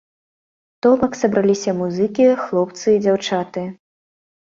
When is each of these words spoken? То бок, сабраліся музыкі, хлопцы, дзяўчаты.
То 0.85 0.93
бок, 1.01 1.13
сабраліся 1.21 1.77
музыкі, 1.83 2.27
хлопцы, 2.43 2.99
дзяўчаты. 3.07 3.71